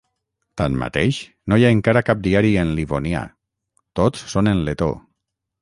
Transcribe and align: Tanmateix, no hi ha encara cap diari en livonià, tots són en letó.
Tanmateix, 0.61 1.19
no 1.53 1.59
hi 1.61 1.67
ha 1.67 1.71
encara 1.77 2.03
cap 2.09 2.25
diari 2.29 2.55
en 2.63 2.73
livonià, 2.81 3.23
tots 4.01 4.29
són 4.37 4.55
en 4.55 4.69
letó. 4.71 4.91